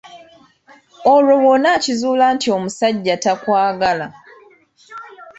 [1.13, 4.07] Olwo bw'onakizuula nti omusajja takwagala?